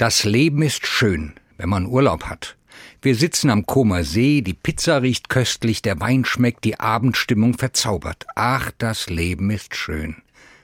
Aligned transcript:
Das 0.00 0.24
Leben 0.24 0.62
ist 0.62 0.86
schön, 0.86 1.34
wenn 1.58 1.68
man 1.68 1.84
Urlaub 1.84 2.24
hat. 2.24 2.56
Wir 3.02 3.14
sitzen 3.14 3.50
am 3.50 3.66
Comer 3.66 4.02
See, 4.02 4.40
die 4.40 4.54
Pizza 4.54 5.02
riecht 5.02 5.28
köstlich, 5.28 5.82
der 5.82 6.00
Wein 6.00 6.24
schmeckt, 6.24 6.64
die 6.64 6.80
Abendstimmung 6.80 7.58
verzaubert. 7.58 8.24
Ach, 8.34 8.70
das 8.78 9.10
Leben 9.10 9.50
ist 9.50 9.76
schön. 9.76 10.16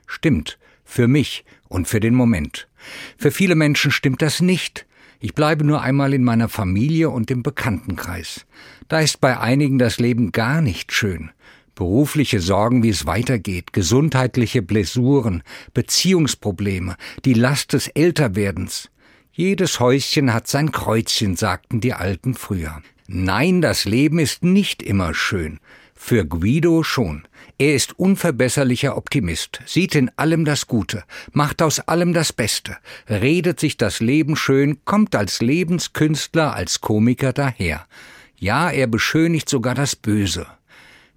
Stimmt, 0.07 0.57
für 0.87 1.07
mich 1.07 1.45
und 1.69 1.87
für 1.87 2.01
den 2.01 2.15
Moment. 2.15 2.67
Für 3.19 3.31
viele 3.31 3.57
Menschen 3.57 3.91
stimmt 3.91 4.23
das 4.23 4.41
nicht. 4.41 4.87
Ich 5.21 5.35
bleibe 5.35 5.65
nur 5.65 5.83
einmal 5.83 6.15
in 6.15 6.25
meiner 6.25 6.49
Familie 6.49 7.11
und 7.11 7.31
im 7.31 7.43
Bekanntenkreis. 7.43 8.47
Da 8.89 9.01
ist 9.01 9.21
bei 9.21 9.39
einigen 9.39 9.79
das 9.79 9.99
Leben 9.99 10.33
gar 10.33 10.63
nicht 10.63 10.95
schön. 10.95 11.31
Berufliche 11.75 12.41
Sorgen, 12.41 12.83
wie 12.83 12.89
es 12.89 13.05
weitergeht, 13.05 13.75
gesundheitliche 13.75 14.63
Blessuren, 14.63 15.43
Beziehungsprobleme, 15.75 16.97
die 17.27 17.35
Last 17.35 17.75
des 17.75 17.89
Älterwerdens. 17.89 18.89
Jedes 19.39 19.81
Häuschen 19.81 20.33
hat 20.33 20.49
sein 20.49 20.73
Kreuzchen, 20.73 21.37
sagten 21.37 21.83
die 21.83 21.93
Alten 21.93 22.33
früher. 22.33 22.81
Nein, 23.07 23.61
das 23.61 23.85
Leben 23.85 24.19
ist 24.19 24.43
nicht 24.43 24.83
immer 24.83 25.13
schön. 25.13 25.61
Für 25.95 26.25
Guido 26.25 26.83
schon. 26.83 27.29
Er 27.59 27.75
ist 27.75 27.99
unverbesserlicher 27.99 28.97
Optimist, 28.97 29.61
sieht 29.67 29.95
in 29.95 30.11
allem 30.17 30.47
das 30.47 30.69
Gute, 30.69 31.05
macht 31.33 31.61
aus 31.61 31.81
allem 31.81 32.15
das 32.15 32.33
Beste, 32.33 32.79
redet 33.11 33.61
sich 33.61 33.77
das 33.77 34.01
Leben 34.01 34.37
schön, 34.37 34.79
kommt 34.87 35.15
als 35.15 35.43
Lebenskünstler, 35.43 36.55
als 36.55 36.81
Komiker 36.81 37.35
daher. 37.35 37.87
Ja, 38.39 38.71
er 38.71 38.87
beschönigt 38.87 39.51
sogar 39.51 39.75
das 39.75 39.97
Böse. 39.97 40.47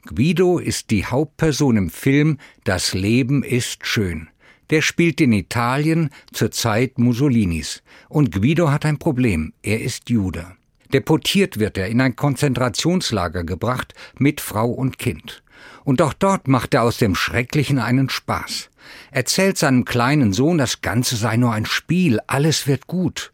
Guido 0.04 0.60
ist 0.60 0.91
die 0.91 1.05
Hauptperson 1.05 1.77
im 1.77 1.90
Film 1.90 2.38
Das 2.66 2.94
Leben 2.94 3.44
ist 3.44 3.88
schön. 3.88 4.27
Der 4.70 4.82
spielt 4.82 5.20
in 5.22 5.34
Italien 5.34 6.09
zur 6.32 6.52
Zeit 6.52 7.00
Mussolinis. 7.00 7.82
Und 8.08 8.32
Guido 8.32 8.72
hat 8.72 8.86
ein 8.86 9.00
Problem. 9.00 9.54
Er 9.64 9.82
ist 9.82 10.10
Jude. 10.10 10.46
Deportiert 10.94 11.60
wird 11.60 11.77
er 11.77 11.88
in 11.88 12.02
ein 12.02 12.16
Konzentrationslager 12.16 13.43
gebracht 13.43 13.93
mit 14.18 14.41
Frau 14.41 14.70
und 14.70 14.98
Kind. 14.98 15.43
Und 15.84 16.02
auch 16.02 16.13
dort 16.13 16.48
macht 16.48 16.74
er 16.74 16.84
aus 16.84 16.98
dem 16.98 17.16
Schrecklichen 17.16 17.80
einen 17.80 18.10
Spaß. 18.10 18.70
Erzählt 19.12 19.58
seinem 19.58 19.85
kleinen 19.85 20.34
Sohn, 20.34 20.58
das 20.58 20.82
Ganze 20.82 21.15
sei 21.15 21.38
nur 21.38 21.52
ein 21.52 21.65
Spiel, 21.65 22.20
alles 22.27 22.68
wird 22.68 22.88
gut. 22.88 23.32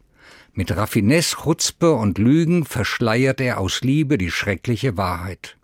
Mit 0.52 0.74
Raffinesse, 0.74 1.36
Chutzpe 1.36 1.92
und 1.92 2.18
Lügen 2.18 2.64
verschleiert 2.64 3.40
er 3.40 3.58
aus 3.60 3.82
Liebe 3.82 4.16
die 4.18 4.30
schreckliche 4.30 4.96
Wahrheit. 4.96 5.56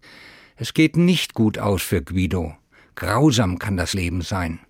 Es 0.56 0.74
geht 0.74 0.96
nicht 0.96 1.34
gut 1.34 1.58
aus 1.58 1.82
für 1.82 2.02
Guido. 2.02 2.54
Grausam 2.94 3.58
kann 3.58 3.76
das 3.76 3.94
Leben 3.94 4.20
sein. 4.20 4.60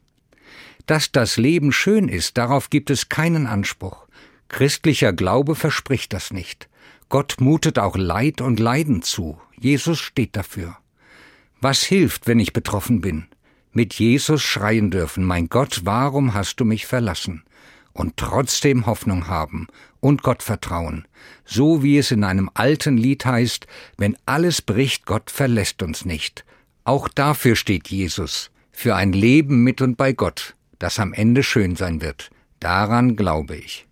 Dass 0.86 1.12
das 1.12 1.36
Leben 1.36 1.72
schön 1.72 2.08
ist, 2.08 2.36
darauf 2.38 2.68
gibt 2.70 2.90
es 2.90 3.08
keinen 3.08 3.46
Anspruch. 3.46 4.06
Christlicher 4.48 5.12
Glaube 5.12 5.54
verspricht 5.54 6.12
das 6.12 6.32
nicht. 6.32 6.68
Gott 7.08 7.36
mutet 7.40 7.78
auch 7.78 7.96
Leid 7.96 8.40
und 8.40 8.58
Leiden 8.58 9.02
zu. 9.02 9.40
Jesus 9.58 10.00
steht 10.00 10.36
dafür. 10.36 10.76
Was 11.60 11.82
hilft, 11.82 12.26
wenn 12.26 12.40
ich 12.40 12.52
betroffen 12.52 13.00
bin? 13.00 13.26
Mit 13.70 13.94
Jesus 13.94 14.42
schreien 14.42 14.90
dürfen, 14.90 15.24
mein 15.24 15.48
Gott, 15.48 15.82
warum 15.84 16.34
hast 16.34 16.56
du 16.56 16.64
mich 16.64 16.86
verlassen? 16.86 17.44
Und 17.92 18.16
trotzdem 18.16 18.86
Hoffnung 18.86 19.28
haben 19.28 19.68
und 20.00 20.22
Gott 20.22 20.42
vertrauen. 20.42 21.06
So 21.44 21.82
wie 21.82 21.98
es 21.98 22.10
in 22.10 22.24
einem 22.24 22.50
alten 22.54 22.96
Lied 22.96 23.24
heißt, 23.24 23.66
wenn 23.98 24.16
alles 24.26 24.60
bricht, 24.60 25.06
Gott 25.06 25.30
verlässt 25.30 25.82
uns 25.82 26.04
nicht. 26.04 26.44
Auch 26.84 27.08
dafür 27.08 27.54
steht 27.54 27.88
Jesus, 27.88 28.50
für 28.72 28.96
ein 28.96 29.12
Leben 29.12 29.62
mit 29.62 29.80
und 29.80 29.96
bei 29.96 30.12
Gott 30.12 30.56
das 30.82 30.98
am 30.98 31.12
Ende 31.12 31.42
schön 31.44 31.76
sein 31.76 32.00
wird. 32.00 32.30
Daran 32.58 33.14
glaube 33.14 33.54
ich. 33.56 33.86